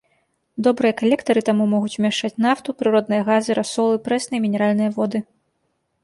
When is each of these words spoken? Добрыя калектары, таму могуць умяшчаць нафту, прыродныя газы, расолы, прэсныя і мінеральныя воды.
Добрыя 0.67 0.93
калектары, 0.99 1.41
таму 1.49 1.63
могуць 1.73 1.91
умяшчаць 1.99 2.39
нафту, 2.45 2.73
прыродныя 2.79 3.21
газы, 3.27 3.53
расолы, 3.59 3.95
прэсныя 4.07 4.39
і 4.43 4.45
мінеральныя 4.47 4.95
воды. 4.97 5.19